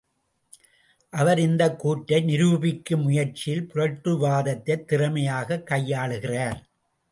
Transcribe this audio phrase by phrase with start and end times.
[1.09, 6.59] அவர் இக்கூற்றை நிரூபிக்கும் முயற்சியில் புரட்டுவாதத்தைத் திறமையாக் கையாளுகிறார்.